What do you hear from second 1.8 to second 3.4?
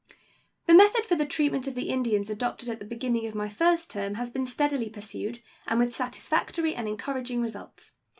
Indians adopted at the beginning of